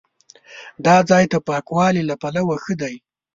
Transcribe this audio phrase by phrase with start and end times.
[0.85, 2.95] دا ځای د پاکوالي له پلوه ښه دی.